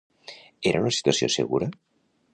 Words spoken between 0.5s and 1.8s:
Era una situació segura?